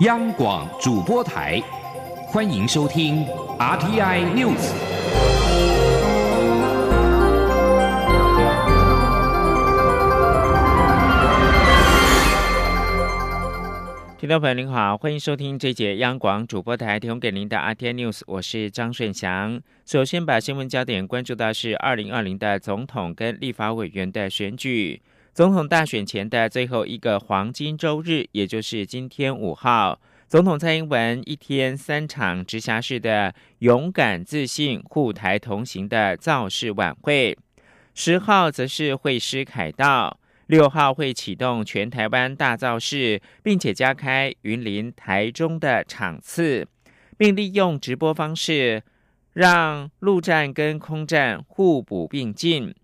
[0.00, 1.58] 央广主播台，
[2.26, 3.24] 欢迎收听
[3.58, 4.74] RTI News。
[14.18, 19.62] 听众朋友您好，欢迎收听这节央广主播台提供给您的 RTI News，我是张顺祥。
[19.86, 25.00] 首先把新闻焦点关注到是二零二零的总统跟立法委员的选举。
[25.36, 37.36] 总统大选前的最后一个黄金周日，也就是今天五号，总统蔡英文一天三场直辖市的勇敢自信护台同行的造势晚会。
[37.94, 46.66] 十号则是会师凯道，六号会启动全台湾大造势，并且加开云林、台中的场次，
[47.18, 48.82] 并利用直播方式
[49.34, 52.74] 让陆战跟空战互补并进。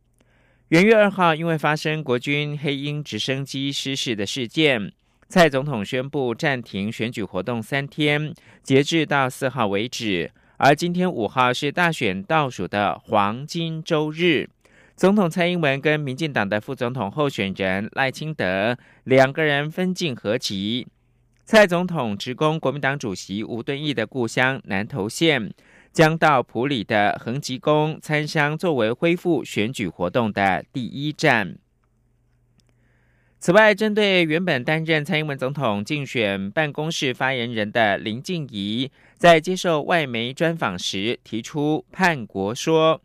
[0.73, 4.91] 元月二号，因为发生国军黑鹰直升机失事的事件，
[5.29, 8.33] 蔡总统宣布暂停选举活动三天，
[8.63, 10.33] 截至到四号为止。
[10.57, 14.49] 而今天五号是大选倒数的黄金周日，
[14.97, 20.87] 总统蔡英文跟民进党的副总统候选人赖清德两个人分进合集。
[21.45, 25.53] 蔡总统直攻国民党主席吴敦义的故乡南投县。
[25.93, 31.59] 将到普里的恒吉宫参香，作为恢复选举活动的第一站。
[33.39, 43.03] 此外，针对原本担任蔡英文总统竞选办公室发言人的林静怡，在接受外媒专访时提出叛国说，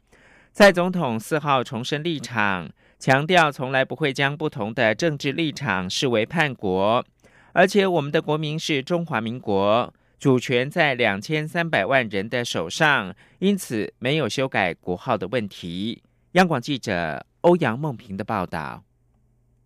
[0.53, 7.03] 蔡总统四号重申立场，强调从来不会将不同的政治立场视为叛国，
[7.53, 9.91] 而且我们的国民是中华民国。
[10.20, 16.02] 主权在两千三百万人的手上，因此没有修改国号的问题。
[16.32, 18.84] 央广记者欧阳梦平的报道。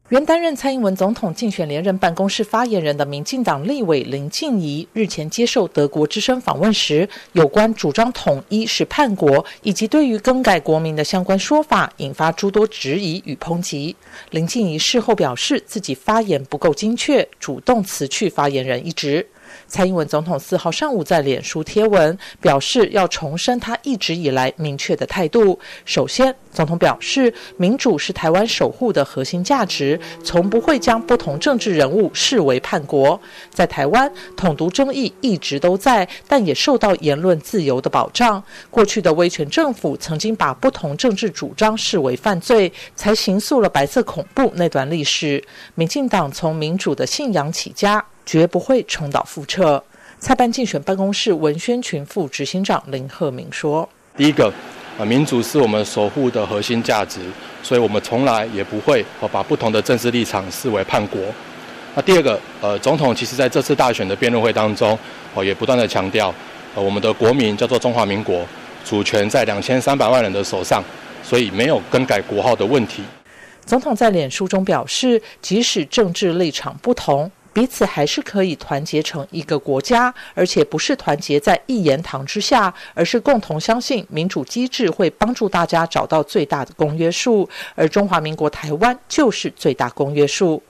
[0.09, 13.95] 原担任蔡英文总统竞选连任办公室发言人的民进党立委林静怡日前接受德国之声访问时，有关主张统一是叛国，以及对于更改国名的相关说法，引发诸多质疑与抨击。
[14.31, 19.25] 林静怡事后表示，自己发言不够精确，主动辞去发言人一职。
[19.67, 25.57] 蔡英文总统四号上午在脸书贴文表示，要重申他一直以来明确的态度。
[25.85, 33.19] 首先，总统表示，民主是台湾守护的核心价值，从不会将不同政治人物视为叛国。
[33.49, 38.43] 在台湾，统独争议一直都在，但也受到言论自由的保障。
[38.69, 45.43] 过去的威权政府曾经把不同政治主张视为犯罪，才行诉了白色恐怖那段历史。
[45.75, 48.03] 民进党从民主的信仰起家。
[48.31, 49.83] 绝不会重蹈覆辙。
[50.17, 54.49] 蔡办竞选办公室文宣群副执行长林鹤明说：“第一个，
[54.97, 57.19] 啊，民主是我们守护的核心价值，
[57.61, 61.19] 所以我们从来也不会哦把不同的政治立场视为叛国。
[61.93, 64.97] 那第二个，呃，总统其实在这次大选的辩论会当中，
[65.33, 66.33] 哦，也不断的强调，
[66.73, 68.47] 呃，我们的国民叫做中华民国，
[68.85, 70.81] 主权在两千三百万人的手上，
[71.21, 73.03] 所以没有更改国号的问题。”
[73.67, 77.29] 总统在脸书中表示，即使政治立场不同。
[77.53, 90.61] 彼此还是可以团结成一个国家，而且不是团结在一言堂之下，而是共同相信民主机制会帮助大家找到最大的公约数，而中华民国台湾就是最大公约数。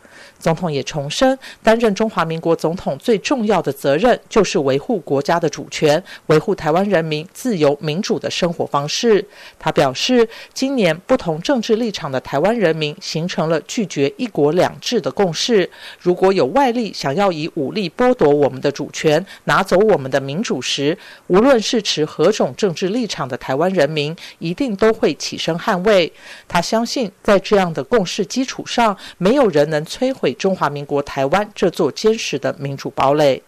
[0.41, 9.23] 总统也重申，担任中华民国总统最重要的责任就是维护国家的主权，维护台湾人民自由民主的生活方式。
[9.59, 15.69] 他表示，今年不同政治立场的台湾人民形成了拒绝一国两制的共识。
[15.99, 20.97] 如果有外力想要以武力剥夺我们的主权，拿走我们的民主时，
[21.27, 26.11] 无论是持何种政治立场的台湾人民，一定都会起身捍卫。
[26.47, 30.30] 他相信，在这样的共识基础上，没有人能摧毁。
[30.33, 33.41] 中华民国台湾这座坚实的民主堡垒。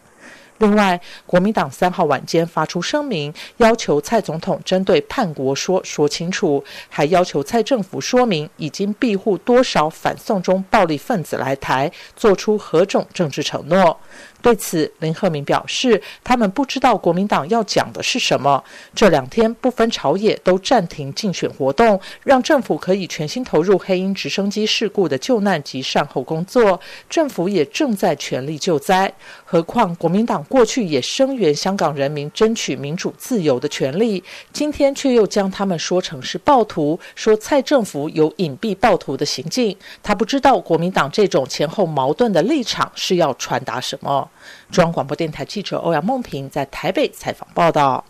[0.60, 14.00] 另外，国民党三号晚间发出声明，要求蔡总统针对叛国说说清楚，还要求蔡政府说明已经庇护多少反送中暴力分子来台，做出何种政治承诺。
[14.44, 18.62] 对此，林鹤明表示，他们不知道国民党要讲的是什么。
[18.94, 26.78] 这两天不分朝野都暂停竞选活动，让政府可以全心投入黑鹰直升机事故的救难及善后工作。
[27.10, 29.12] 政府也正在全力救灾。
[29.46, 39.74] 何况国民党过去也声援香港人民争取民主自由的权利，今天却又将他们说成是暴徒，说蔡政府有隐蔽暴徒的行径。
[40.04, 44.30] 他不知道国民党这种前后矛盾的立场是要传达什么。
[44.72, 48.06] 中央广播电台记者欧阳梦平在台北采访报道。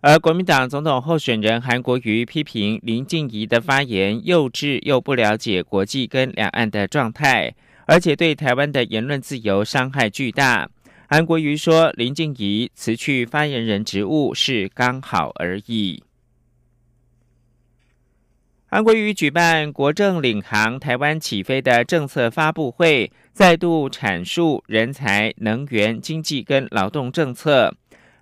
[0.00, 7.54] 而国民党总统候选人韩国瑜批评林静怡的发言幼稚，又不了解国际跟两岸的状态，
[7.86, 10.68] 而且对台湾的言论自由伤害巨大。
[11.08, 16.02] 韩国瑜说，林静怡辞去发言人职务是刚好而已。
[18.74, 27.72] 韩国瑜举办国政领航台湾起飞的政策发布会，再度阐述人才、能源、经济跟劳动政策。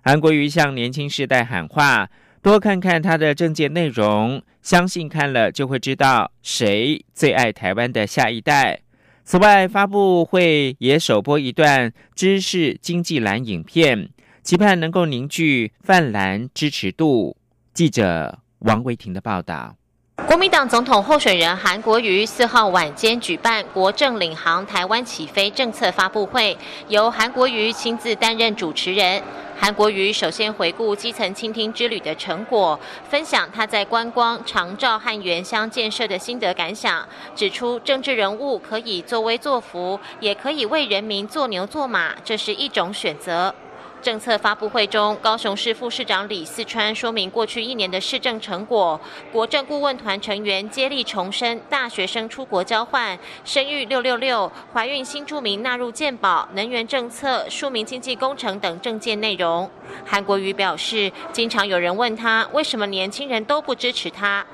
[0.03, 2.07] 韩国瑜向年轻世代喊话：
[2.43, 8.81] 多看看他的政见内容，相信看了就会知道谁最爱台湾的下一代。
[9.23, 14.07] 此外，发布会也首播一段知识经济蓝影片，
[14.43, 17.35] 期盼能够凝聚泛蓝支持度。
[17.73, 19.77] 记者王维婷的报道。
[20.15, 26.55] 国民党总统候选人韩国瑜四号晚间举办国政领航台湾起飞政策发布会，
[26.87, 29.21] 由韩国瑜亲自担任主持人。
[29.59, 32.79] 韩国瑜首先回顾基层倾听之旅的成果，
[33.09, 43.53] 分享他在观光、长照和原乡建设的心得感想，指出政治人物可以作威作福，也可以为人民做牛做马，这是一种选择。
[44.03, 48.99] 政策发布会中，高雄市副市长李四川说明过去一年的市政成果。
[49.31, 59.71] 国政顾问团成员接力重申大学生出国交换、生育六六六、怀孕新住民纳入健保、能源政策、庶民经济工程等政见内容。
[60.05, 64.45] 韩国瑜表示，经常有人问他为什么年轻人都不支持他。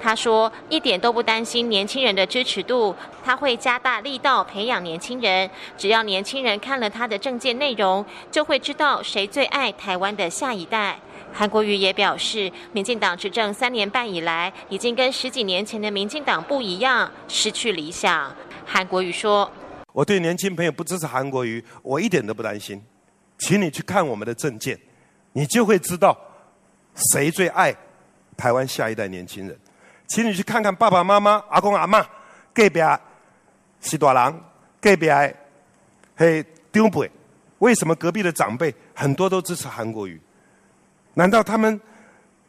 [0.00, 5.50] 他说：“一点都不担心年轻人的支持度，他会加大力道培养年轻人。
[5.76, 10.98] 只要年轻人看了他的政见内容，就会知道谁最爱台湾的下一代。”
[11.34, 18.34] 韩国瑜也表示，民进党执政三年半以来，已经跟十几年前的民进党不一样，失去理想。
[18.64, 19.50] 韩国瑜说
[19.92, 22.82] ：“我对年轻朋友不支持韩国瑜，我一点都不担心。
[23.38, 24.78] 请你去看我们的政见，
[25.32, 26.16] 你就会知道
[27.12, 27.74] 谁最爱
[28.36, 29.58] 台湾下一代年轻人。”
[30.08, 32.04] 请你去看看爸爸妈妈、阿公阿妈
[32.52, 32.80] 隔壁
[33.80, 34.40] 是大人，
[34.80, 35.08] 隔壁
[36.16, 37.10] 嘿长辈，
[37.58, 40.20] 为什么隔壁的长辈很多都支持韩国语？
[41.14, 41.80] 难道他们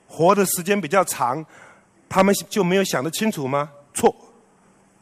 [0.08, 1.46] 活的时间比较长，
[2.08, 3.70] 他们就没有想得清楚吗？
[3.94, 4.16] 错，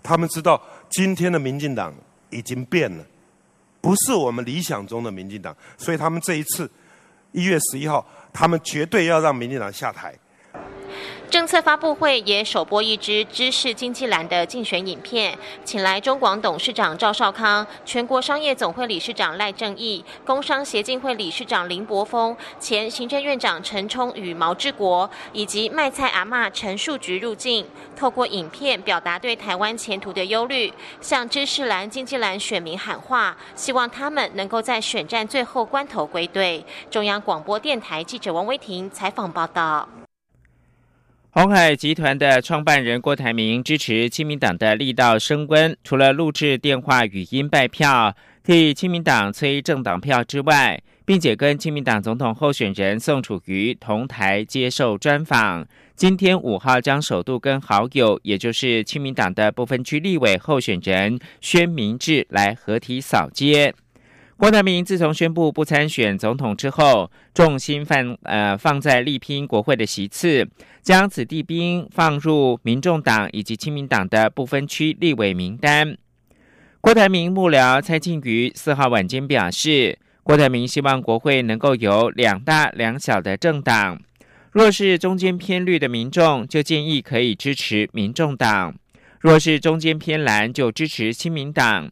[0.01, 1.93] 他们知道今天的民进党
[2.29, 3.05] 已经变了，
[3.79, 6.69] 不是我们理想中的民进党，所以他们这一次
[7.31, 10.13] 一月十一号，他们绝对要让民进党下台。
[11.29, 27.65] 政策发布会也首播一支知识经济栏的竞选影片，请来中广董事长赵少康、全国商业总会理事长赖正义、工商协进会理事长林柏峰、前行政院长陈冲与毛志国，以及卖菜阿嬷陈树菊入境，
[27.95, 36.65] 透过影片表达对台湾前途的忧虑，向知识栏、经济栏选民喊话，希望他们能够在选战最后关头归队。
[36.89, 39.87] 中央广播电台记者王威婷采访报道。
[41.39, 55.63] 鸿海集团的创办人郭台铭支持亲民党的力道升温，除了录制电话语音拜票替亲民党催政党票之外，并且跟亲民党总统候选人宋楚瑜同台接受专访。
[55.95, 63.75] 今天五号将首度跟好友，也就是亲民党的部分区立委候选人宣明志来合体扫街。
[64.37, 70.47] 郭台铭自从宣布不参选总统之后，重心放呃放在力拼国会的席次，
[70.83, 75.97] 将子弟兵放入民众党以及亲民党的不分区立委名单。
[76.79, 83.99] 郭台铭幕僚蔡庆瑜四号晚间表示，郭台铭希望国会能够有两大两小的政党，
[84.51, 88.73] 若是中间偏绿的民众，就建议可以支持民众党；
[89.19, 91.89] 若是中间偏蓝，就支持亲民党。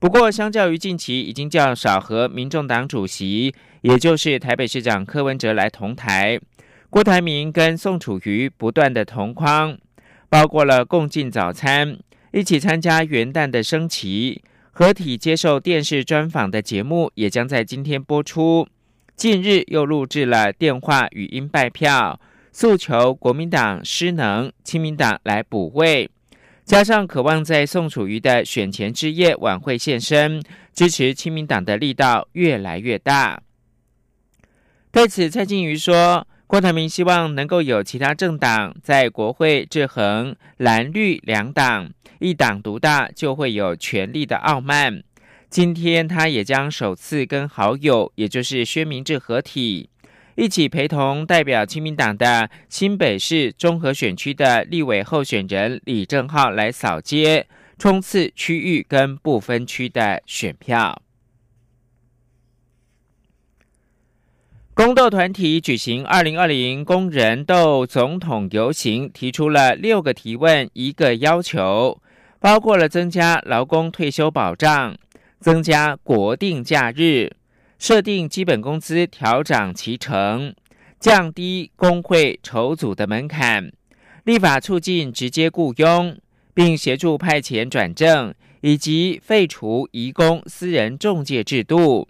[0.00, 6.40] 不过，相较于近期已经较少和民众党主席，也就是台北市长柯文哲来同台，
[6.88, 9.76] 郭台铭跟宋楚瑜不断的同框，
[10.30, 11.98] 包括了共进早餐、
[12.32, 14.42] 一起参加元旦的升旗、
[14.72, 18.66] 合体接受电视专访的节目，也将在今天播出。
[19.14, 22.18] 近日又录制了电话语音拜票，
[22.50, 26.10] 诉求国民党失能，亲民党来补位。
[26.70, 30.40] 加上渴望在宋楚瑜的选前之夜晚会现身，
[30.72, 33.42] 支持亲民党的力道越来越大。
[34.92, 45.02] 对此，蔡金瑜说：“郭台铭希望能够有其他政党在国会制衡蓝绿两党，一党独大就会有权力的傲慢。
[45.48, 49.90] 今天他也将首次跟好友，也就是薛明志合体。”
[50.40, 61.02] 一起陪同代表亲民党的新北市中和选区的立委候选人李正浩来扫街，冲刺区域跟不分区的选票。
[64.72, 72.00] 工斗团体举行二零二零工人斗总统游行，提出了六个提问，一个要求，
[72.38, 74.96] 包括了增加劳工退休保障、
[75.38, 77.30] 增加国定假日。
[77.80, 80.54] 设定基本工资调涨其成，
[81.00, 83.72] 降低工会筹组的门槛，
[84.24, 86.18] 立法促进直接雇佣，
[86.52, 92.06] 并协助派遣转正，以及废除移工私人中介制度。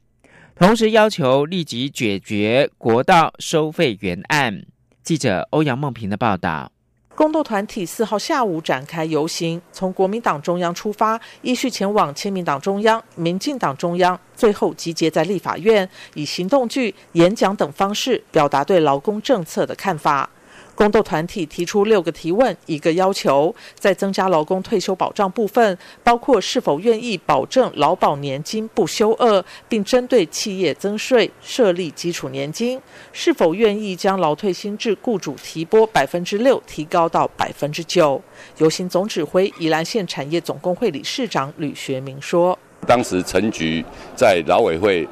[0.57, 4.67] 同时要求立即解决国道收费原案。
[5.05, 6.73] 记者欧阳梦平的报道。
[7.21, 20.31] 工斗团体四号下午展开游行，从国民党中央出发，依序前往亲民党中央、民进党中央，最后集结在立法院，以行动剧、演讲等方式表达对劳工政策的看法。
[20.81, 32.81] 工斗团体提出六个提问，一个要求，在增加劳工退休保障部分，包括是否愿意保证劳保年金不休二，并针对企业增税设立基础年金，
[33.13, 38.19] 是否愿意将劳退薪制雇主提拨百分之六提高到百分之九。
[38.57, 42.59] 游行总指挥宜兰县产业总工会理事长吕学明说
[42.89, 43.85] ：“当时陈局
[44.17, 45.07] 在劳委会。”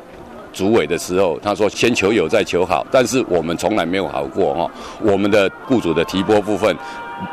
[0.58, 4.68] 主委的时候，他说先求有再求好，但是我们从来没有好过哈。
[5.00, 6.76] 我们的雇主的提拨部分，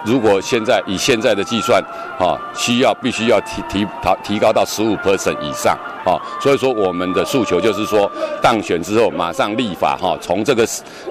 [0.06, 1.84] 如果现在以现在的计算，
[2.20, 6.22] 哈，需要必须要提提提提高到十五 percent 以上，哈。
[6.40, 8.08] 所以说我们的诉求就是说，
[8.44, 10.64] 当选之后马上立法哈，从这个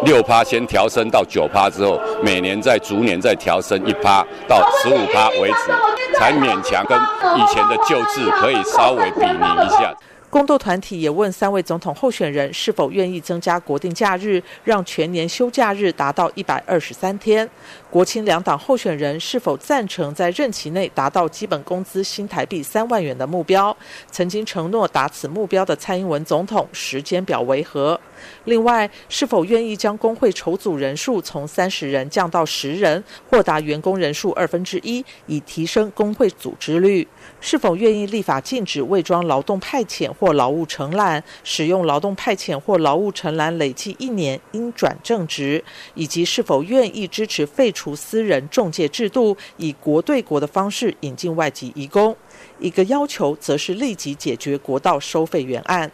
[0.04, 6.96] 六趴先调升到九趴之后，每年再逐年再调升一趴到十五趴为止，才勉强跟
[7.36, 9.92] 以前的旧制可以稍微比拟一下。
[10.34, 17.48] 工斗团体也问三位总统候选人是否愿意增加国定假日，让全年休假日达到一百二十三天。
[17.88, 23.76] 国青两党候选人是否赞成在任期内达到基本工资新台币三万元的目标？
[24.10, 28.00] 曾经承诺达此目标的蔡英文总统时间表为何？
[28.44, 37.06] 另外，是否愿意将工会筹组人数从三十人降到十人，或达员工人数二分之一，以提升工会组织率？
[37.40, 45.62] 是否愿意立法禁止伪装劳动派遣或劳务承揽，使用劳动派遣或劳务承揽累计一年应转正职？
[45.94, 52.16] 以及是否愿意支持废除私人中介制度，以国对国的方式引进外籍移工？
[52.58, 55.90] 一个要求则是立即解决国道收费原案。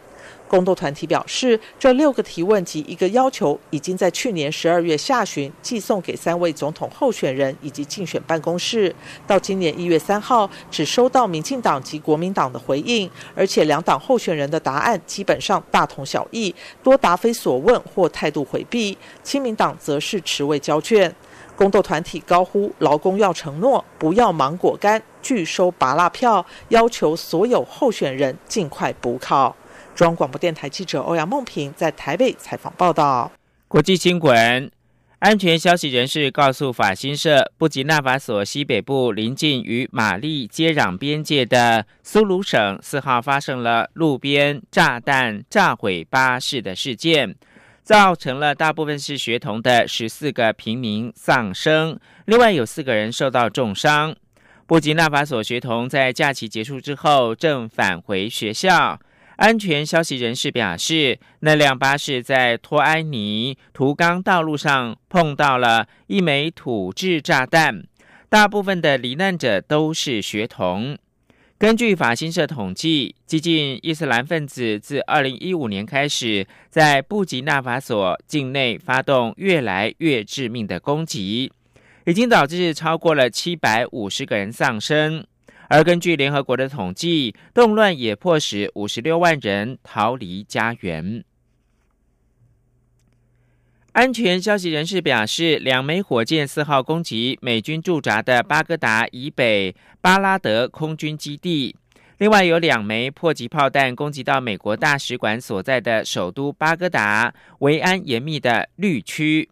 [0.51, 8.93] 工斗团体表示，这六个提问及一个要求，已经在去年十二月下旬寄送给三位总统候选人以及竞选办公室。
[9.25, 16.53] 到今年一月三号，只收到民进党及国民党的回应，而且两党候选人的答案基本上大同小异，
[16.83, 18.97] 多答非所问或态度回避。
[19.23, 21.15] 亲民党则是持未交卷。
[21.55, 29.55] 工斗团体高呼劳工要承诺，不要芒果干，拒收拔蜡票，要求所有候选人尽快补考。
[29.93, 33.31] 中央广播电台记者欧阳梦平在台北采访报道。
[33.67, 34.71] 国际新闻：
[35.19, 47.35] 安全消息人士告诉法新社，布吉纳法索西北部临近与马利接壤边界的苏鲁省四号发生了路边炸弹炸毁巴士的事件，
[47.83, 54.15] 造成了大部分是学童的十四个平民丧生，另外有四个人受到重伤。
[54.65, 58.99] 布吉纳法索学童在假期结束之后正返回学校。
[59.41, 67.83] 安全消息人士表示，那辆巴士在托埃尼图冈道路上碰到了一枚土制炸弹，
[68.29, 70.95] 大部分的罹难者都是学童。
[71.57, 81.51] 根据法新社统计，激进伊斯兰分子自二零一五年开始，在布吉纳法索境内发动越来越致命的攻击，
[82.05, 85.25] 已经导致超过了七百五十个人丧生。
[85.71, 91.23] 而根据联合国的统计，动乱也迫使五十六万人逃离家园。
[93.93, 101.73] 安全消息人士表示，两枚火箭四号攻击美军驻扎的巴格达以北巴拉德空军基地，
[102.17, 109.49] 另外有两枚迫击炮弹攻击到美国大使馆所在的首都巴格达维安严密的绿区。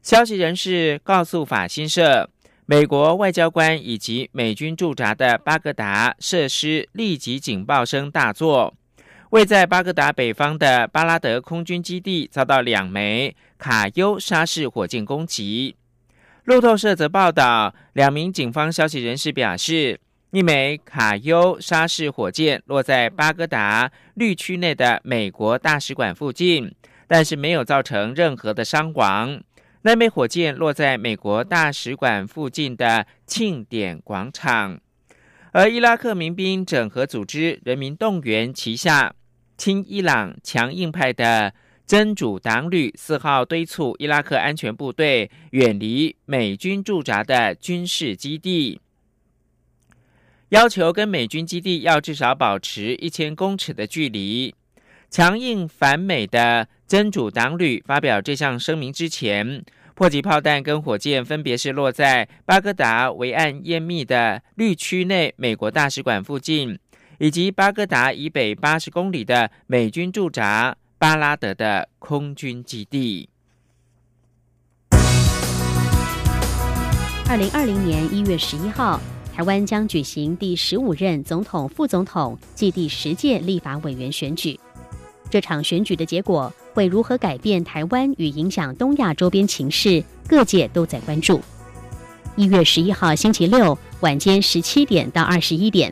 [0.00, 2.30] 消息人士告诉法新社。
[2.68, 8.74] 美国外交官以及美军驻扎的巴格达设施立即警报声大作，
[9.30, 15.76] 位在巴格达北方的巴拉德空军基地遭到两枚卡优沙式火箭攻击。
[16.42, 20.00] 路透社则报道，两名警方消息人士表示，
[20.32, 26.74] 一枚卡优沙式火箭落在巴格达绿区内的美国大使馆附近，
[27.06, 29.40] 但是没有造成任何的伤亡。
[29.86, 34.80] 那枚火箭落在美国大使馆附近的庆典广场，
[35.52, 39.14] 而伊拉克民兵整合组织人民动员旗下
[39.56, 41.54] 亲伊朗强硬派的
[41.86, 48.80] 真主党旅四号敦促伊拉克安全部队远离美军驻扎的军事基地，
[50.48, 54.52] 要求跟美军基地要至少保持一千公尺的距离。
[55.08, 59.64] 强硬反美的真主党旅发表这项声明之前，
[59.96, 66.78] 迫击炮弹跟火箭分别是落在巴格达围岸严密的绿区内美国大使馆附近，
[67.18, 73.30] 以及巴格达以北八十公里的美军驻扎巴拉德的空军基地。
[77.26, 79.00] 二零二零年一月十一号，
[79.34, 84.60] 台湾将举行第十五任总统、副总统暨第十届立法委员选举。
[85.30, 91.40] 这场选举的结果会如何改变台湾与影响东亚周边情势，各界都在关注。
[92.36, 95.90] 一月十一号星期六晚间十七点到二十一点，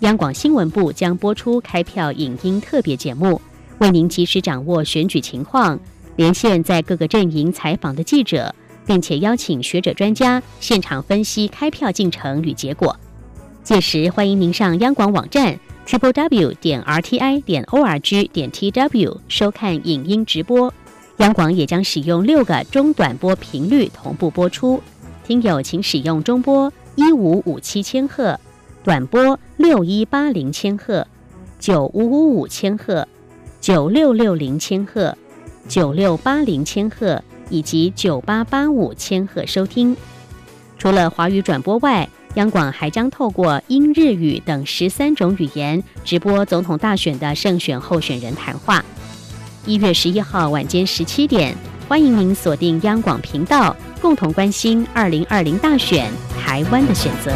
[0.00, 3.40] 央广新闻部将播出开票影音特别节目，
[3.78, 5.80] 为您及时掌握选举情况，
[6.16, 8.54] 连线在各个阵营采访的记者。
[8.86, 12.98] 并且邀请学者专家现场分析开票进程与结果。
[13.62, 15.60] 届时欢迎您上央广网站
[15.90, 20.72] triple w 点 r t i 点 o r g 点 t w 收看影音直播。
[21.16, 24.80] 央广也将使用六个中短波频率同步播出，
[25.24, 28.38] 听友请使用中波一五五七千赫、
[28.84, 31.04] 短波六一八零千赫、
[31.58, 33.08] 九五五五千赫、
[33.60, 35.18] 九六六零千赫、
[35.66, 37.20] 九六八零千赫。
[37.48, 39.96] 以及九八八五千赫收听。
[40.78, 48.84] 除了华语转播外，央广还将透过英、日语等十三种语言直播总统大选的胜选候选人谈话。
[49.66, 51.52] 一月十一号晚间十七点，
[51.88, 56.08] 欢迎您锁定央广频道，共同关心二零二零大选
[56.40, 57.32] 台湾的选择。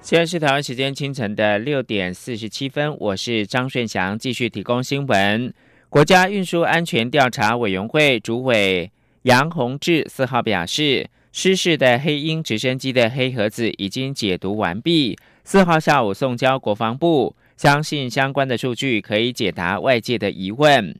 [0.00, 5.52] 现在是台湾时间清晨的六点四十七分，我是张顺祥，继续提供新闻。
[5.90, 8.90] 国家运输安全调查委员会主委
[9.22, 20.98] 杨宏志四号表示，失事的黑鹰直升机的黑盒子已经解读完毕，四号下午送交国防部，相信相关的数据可以解答外界的疑问。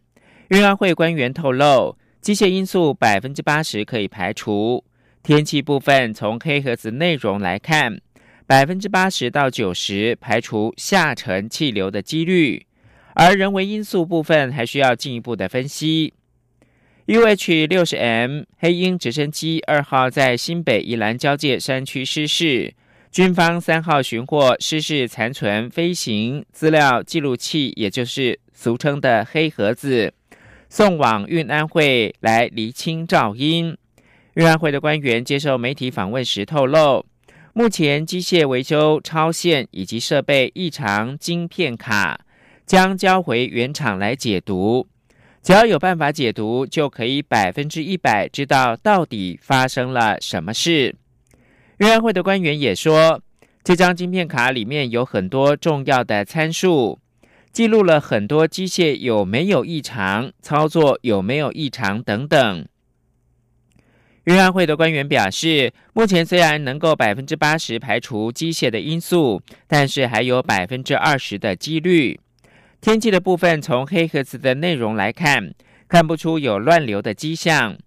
[0.49, 4.85] 运安会官员透露，机械因素百分之八十可以排除，
[5.25, 8.01] 天气部分从黑盒子内容来看。
[8.47, 12.67] 百分之八十到九十排除下沉气流的几率，
[13.15, 16.13] 而人为因素部分还需要进一步的分析。
[17.07, 22.73] UH 六十 M 黑鹰直升机二号在新北宜兰交界山区失事，
[23.11, 30.15] 军方三号寻获失事残存飞行资料记录器，也就是俗称的黑盒子，
[30.69, 33.77] 送往运安会来厘清噪音。
[34.35, 37.05] 运安会的官员接受媒体访问时透露。
[37.53, 42.19] 目前机械维修超限以及设备异常晶片卡
[42.65, 44.87] 将交回原厂来解读，
[45.43, 50.95] 只要有办法解读，就可以百分之一百知道到底发生了什么事。
[51.79, 53.21] 运安会的官员也说，
[53.65, 57.01] 这张晶片卡里面有很多重要的参数，
[57.53, 62.65] 记录了很多机械有没有异常、操作有没有异常等等。
[64.25, 72.21] 运安会的官员表示，目前虽然能够百分之八十排除机械的因素，但是还有百分之二十的几率。
[72.83, 75.55] 天气的部分，从黑盒子的内容来看，
[75.89, 77.79] 看不出有乱流的迹象，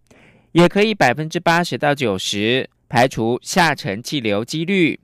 [0.53, 4.97] 也可以百分之八十到九十排除下沉气流几率。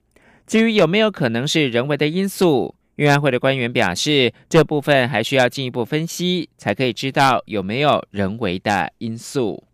[0.47, 9.65] 至于有没有可能是人为的因素，运安会的官员表示，这部分还需要进一步分析，才可以知道有没有人为的因素。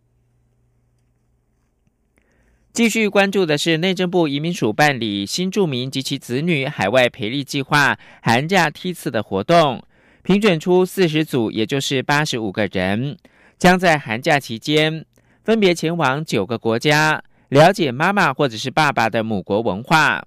[2.72, 9.82] 继续关注的是内政部移民署办理新住民及其子女海外培力计划寒假梯次的活动，
[10.28, 13.16] 评选出四十组，也就是八十五个人，
[13.56, 15.06] 将在寒假期间
[15.42, 20.22] 分别前往九个国家，了解妈妈或者是爸爸的母国文化。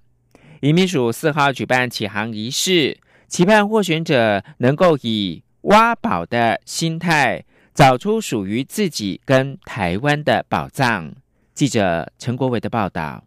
[0.60, 11.14] 移民署四号举办启航仪式，期盼获选者能够以挖宝的心态，找出属于自己跟台湾的宝藏。
[11.54, 13.22] 记者陈国伟的报道。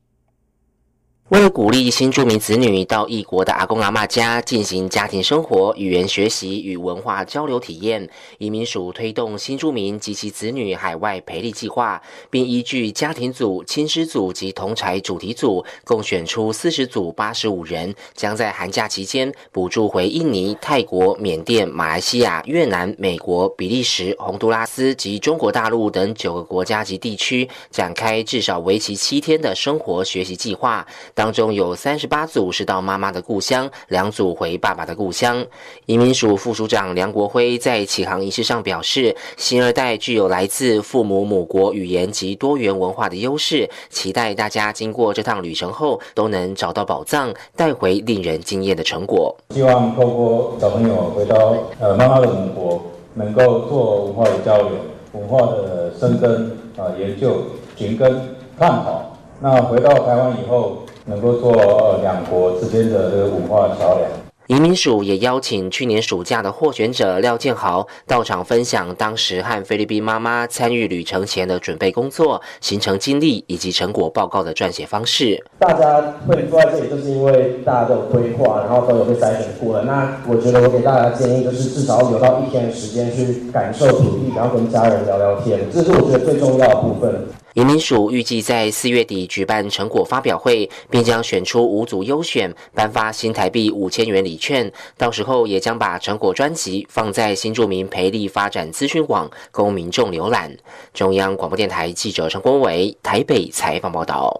[1.30, 8.08] 为了鼓励新住民子女到异国的阿公阿妈家进行家庭生活、语言学习与文化交流体验，
[8.38, 30.86] 移民署推动新住民及其子女海外培力计划，并依据家庭组、亲师组及同才主题组，共选出四十组八十五人，将在寒假期间补助回印尼、泰国、缅甸、马来西亚、越南、美国、比利时、洪都拉斯及中国大陆等九个国家及地区，展开至少为期七天的生活学习计划。
[31.16, 35.46] 当中有三十八组是到妈妈的故乡，两组回爸爸的故乡。
[35.86, 49.34] 移民署副署长梁国辉在启航仪式上表示，新二代具有来自父母母国语言及多元文化的优势，期待大家经过这趟旅程后都能找到宝藏，带回令人惊艳的成果。
[49.52, 52.82] 希望透过小朋友回到呃妈妈的母国，
[53.14, 54.72] 能够做文化的交流、
[55.14, 57.38] 文化的深耕啊研究、
[57.78, 58.36] 寻根。
[58.58, 64.10] 探讨，那回到台湾以后，能够做呃两国之间的这个文化桥梁。
[64.48, 75.44] 移民署也邀请去年暑假的获选者廖建豪到场分享当时和菲律宾妈妈参与旅程前的准备工作、行程经历以及成果报告的撰写方式。
[75.58, 79.84] 大家会坐在这里，就是因为大家都有规划，然后都有被筛选过了。
[79.84, 87.26] 那我觉得我给大家建议就是，至少留到一天的时间去感受土地，然后跟家人聊聊天，这是我觉得最重要的部分。
[87.56, 94.70] 移民署预计在四月底举办成果发表会，并将选出五组优选，颁发新台币五千元礼券。
[94.98, 100.54] 到时候也将把成果专辑放在新著名培力发展资讯网，供民众浏览。
[100.94, 104.38] 中央广播电台记者陈国伟台北采访报道。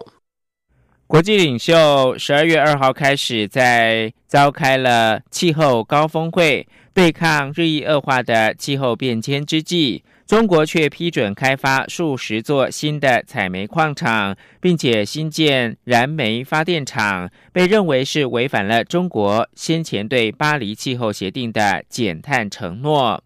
[1.06, 10.04] 国际领袖十二月二号开始在召开了气候高峰会，对抗日益恶化的气候变迁之际。
[10.26, 23.22] 中国却批准开发数十座新的采煤矿场，并且新建燃煤发电厂，被认为是违反了中国先前对巴黎气候协定的减碳承诺。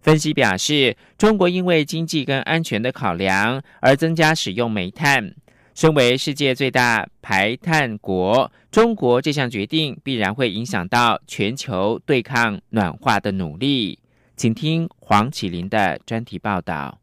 [0.00, 5.32] 分析表示，中国因为经济跟安全的考量而增加使用煤炭。
[5.72, 14.00] 身为世界最大排碳国，中国这项决定必然会影响到全球对抗暖化的努力。
[14.40, 16.98] 请听黄启林的专题报道。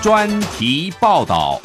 [0.00, 1.60] 专题报道。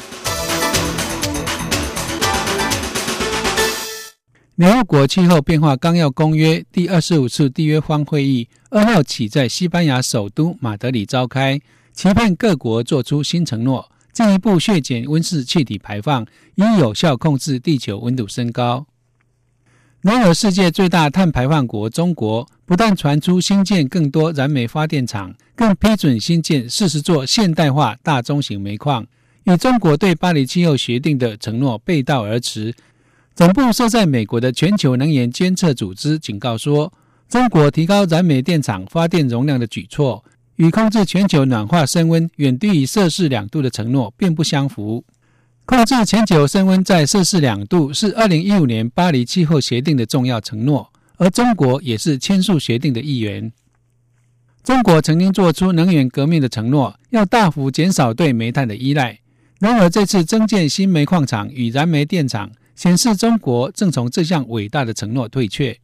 [4.56, 11.60] 联合国气候变化纲要公约第二十五次缔约方会议二号起在西班牙首都马德里召开，
[11.92, 18.84] 期盼各国做出新承诺，进一步削减温室气体排放，以有效控制地球温度升高。
[20.04, 29.06] 然而，世界最大碳排放国中国不但传出新建更多燃煤发电厂，更批准新建四十座现代化大中型煤矿，
[29.44, 32.74] 与中国对巴黎气候协定的承诺背道而驰。
[33.34, 36.92] 总部设在美国的全球能源监测组织警告说，
[37.26, 40.22] 中国提高燃煤电厂发电容量的举措，
[40.56, 45.02] 与控制全球暖化升温远低于摄氏两度的承诺并不相符。
[45.66, 53.50] 控制全球升温在摄氏两度是二零一五年巴黎气候协定的重要承诺，而中国也是签署协定的一员。
[54.62, 59.18] 中国曾经做出能源革命的承诺，要大幅减少对煤炭的依赖。
[59.58, 65.78] 然而，这次增建新煤矿厂与燃煤电厂，显示中国正从这项伟大的承诺退却。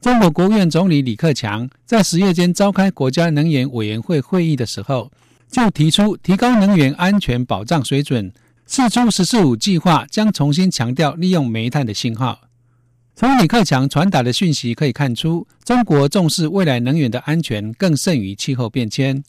[0.00, 5.10] 中国国务院总理李克强在十月间召开国家能源委员会会议的时候，
[5.50, 8.32] 就提出提高能源安全保障水准。
[8.66, 12.40] 四出“十四五”计划将重新强调利用煤炭的信号。
[13.14, 19.22] 从李克强传达的讯息可以看出，中国重视未来能源的安全更胜于气候变迁。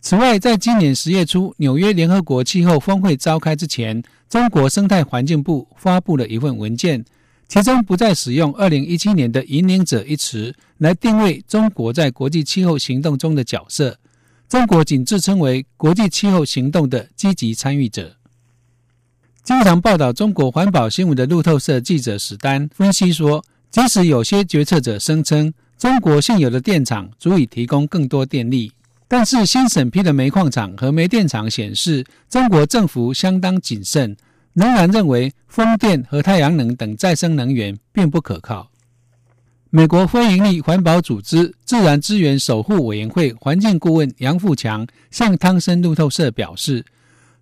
[0.00, 7.04] 此外，在今年十月初纽约联合国气候峰会召开之前，中国生态环境部发布了一份文件，
[7.46, 13.96] 其中不再使用“二零一七年的引领者”一词来定位中国在国际气候行动中的角色，
[14.48, 18.16] 中国仅自称为国际气候行动的积极参与者。
[19.44, 28.70] 经常报道中国环保新闻的路透社记者史丹分析说，即使有些决策者声称中国现有的电厂足以提供更多电力，
[29.08, 34.16] 但是新审批的煤矿厂和煤电厂显示，中国政府相当谨慎，
[34.52, 38.70] 仍然认为风电和太阳能等再生能源并不可靠。
[39.70, 46.84] 美国非营利环保组织自然资源守护委员会环境顾问杨富强向汤森路透社表示。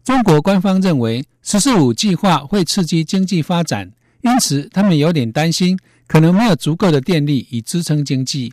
[0.02, 8.52] 中国官方认为“十四五”计划会刺激经济发展，因此他们有点担心，可能没有足够的电力以支撑经济。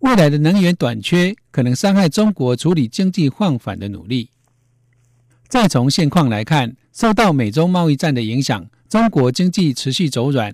[0.00, 4.30] 未来的能源短缺可能伤害中国处理经济放缓的努力。
[5.48, 10.52] 再从现况来看，受到美中贸易战的影响，中国经济持续走软。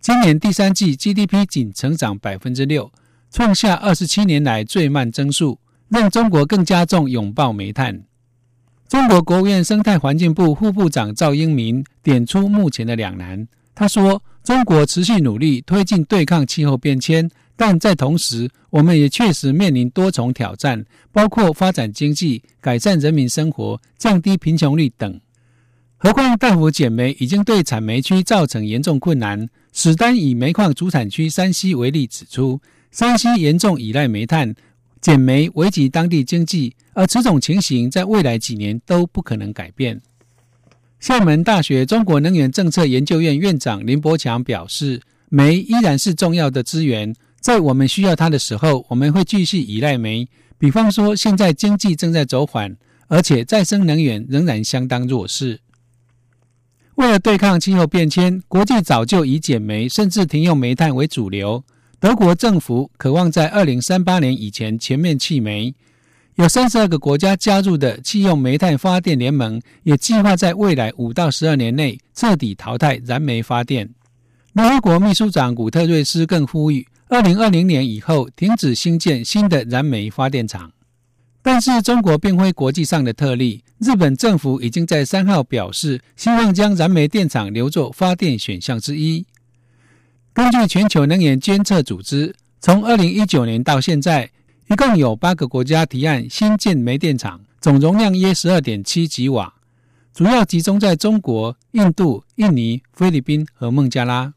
[0.00, 2.92] 今年第三季 GDP 仅成长百分之六，
[3.30, 8.02] 创下二十七年来最慢增速，让中国更加重拥抱煤炭。
[8.90, 13.46] 中国国务院生态环境部副部长赵英民点出目前的两难。
[13.72, 25.20] 他说：“中国持续努力推进对抗气候变迁，但在同时，我们也确实面临多重挑战，包括发展经济、改善人民生活、降低贫穷率等。
[25.96, 29.48] 何况大幅减煤已经对产煤区造成严重困难。
[29.72, 34.52] 史丹以煤矿主产区山西为例指出，山西严重依赖煤炭，
[35.00, 40.00] 减煤危及当地经济，而此种情形在未来几年都不可能改变。
[40.98, 50.28] 厦门大学中国能源政策研究院院长林伯强表示，煤依然是重要的资源，在我们需要它的时候，我们会继续依赖煤。
[50.58, 52.76] 比方说，现在经济正在走缓，
[53.08, 55.60] 而且再生能源仍然相当弱势。
[56.96, 61.64] 为了对抗气候变迁，国际早就以减煤甚至停用煤炭为主流。
[62.00, 65.74] 德国政府渴望在二零三八年以前全面弃煤。
[66.36, 73.90] 有三十二个国家加入的弃用煤炭发电联盟，也计划在未来五到十二年内彻底淘汰燃煤发电。
[74.54, 80.72] 联合国秘书长古特瑞斯更呼吁，二零二零年以后停止兴建新的燃煤发电厂。
[81.42, 83.62] 但是中国并非国际上的特例。
[83.78, 89.26] 日本政府已经在三号表示，希望将燃煤电厂留作发电选项之一。
[90.32, 94.30] 根据全球能源监测组织，从二零一九年到现在，
[94.68, 99.52] 一共有八个国家提案新建煤电厂，总容量约十二点七吉瓦，
[100.14, 104.32] 主要集中在中国、印度、印尼、菲律宾和孟加拉。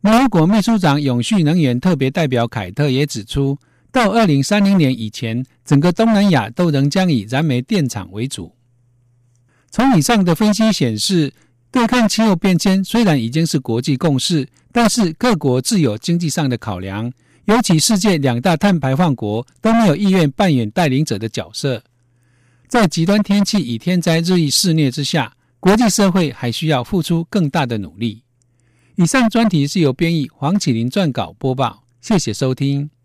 [0.00, 3.58] 联合国秘书长永续能源特别代表凯特也指出。
[3.90, 8.54] 到二零三零年以前，整个东南亚都仍将以燃煤电厂为主。
[9.70, 11.32] 从以上的分析显示，
[11.70, 17.12] 对抗气候变迁虽然已经是国际共识，但是各国自有经济上的考量，
[17.44, 21.82] 尤其世界两大碳排放国都没有意愿扮演带领者的角色。
[22.66, 28.22] 在极端天气与天灾日益肆虐之下，国际社会还需要付出更大的努力。
[28.96, 32.97] 以上专题是由编译黄启林撰稿播报，谢谢收听。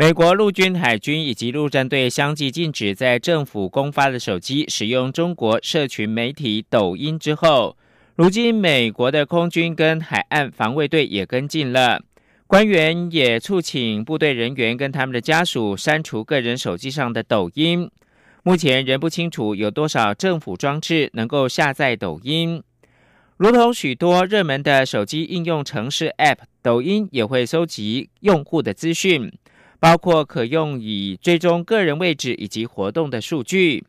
[0.00, 7.76] 美国陆军、海军以及陆战队相继禁止在政府公发的手机使用中国社群媒体抖音之后，
[8.14, 12.00] 如今美国的空军跟海岸防卫队也跟进了。
[12.46, 17.90] 官员也促请部队人员跟他们的家属删除个人手机上的抖音。
[18.44, 22.62] 目前仍不清楚有多少政府装置能够下载抖音。
[23.36, 29.32] 如同许多热门的手机应用程式 App，抖音也会收集用户的资讯。
[29.80, 33.86] 包括可用以追踪个人位置以及活动的数据。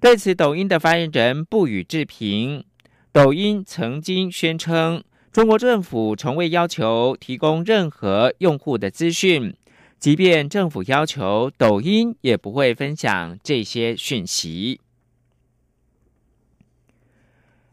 [0.00, 2.64] 对此，抖音的发言人不予置评。
[3.10, 5.02] 抖音曾经宣称，
[5.32, 9.56] 中国政府从未要求提供任何用户的资讯，
[9.98, 14.80] 即便政府要求，抖音也不会分享这些讯息。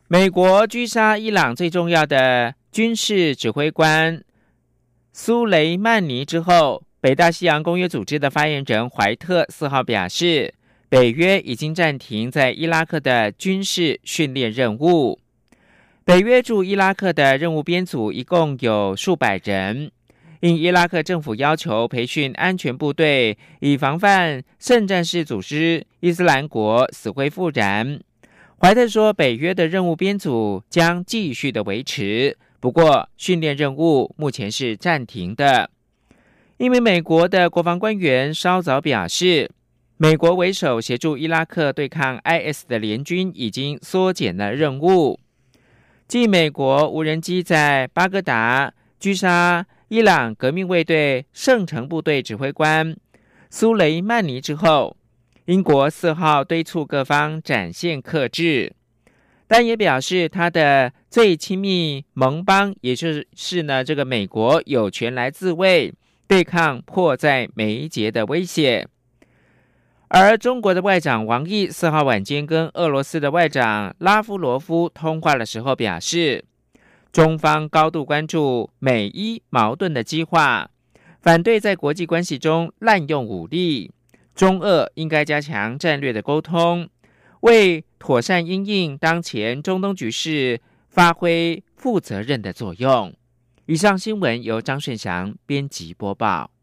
[0.07, 4.23] 美国狙杀伊朗最重要的军事指挥官
[5.13, 6.84] 苏雷曼尼之后。
[7.05, 10.51] 北大西洋公约组织的发言人怀特四号表示，
[10.89, 15.19] 北约已经暂停在伊拉克的军事训练任务。
[16.03, 19.91] 北约驻伊拉克的任务编组一共有数百人，
[20.39, 27.99] 应伊拉克政府要求培训安全部队，以防范圣战士组织伊斯兰国死灰复燃。
[28.57, 35.69] 怀特说，北约的任务编组将继续的维持，不过训练任务目前是暂停的。
[36.57, 39.51] 一名美国的国防官员稍早表示，
[39.97, 45.19] 美国为首协助伊拉克对抗 IS 的联军已经缩减了任务。
[46.07, 52.95] 继美国无人机在巴格达狙杀伊朗革命卫队圣城部队指挥官
[53.49, 54.95] 苏雷曼尼之后，
[55.47, 58.73] 英国四号敦促各方展现克制，
[59.45, 65.93] 但也表示他的最亲密盟邦，也就是是呢这个美国有权来自卫。
[66.27, 68.87] 对抗迫在眉睫的威胁，
[70.07, 76.43] 而中国的外长王毅四号晚间跟俄罗斯的外长拉夫罗夫通话的时候表示，
[77.11, 80.69] 中方高度关注美伊矛盾的激化，
[81.21, 83.91] 反对在国际关系中滥用武力，
[84.33, 86.89] 中俄应该加强战略的沟通，
[87.41, 90.59] 为妥善应应当前中东局势
[90.89, 93.13] 发挥负责任的作用。
[93.67, 96.54] 以上新闻由张顺祥编辑播报。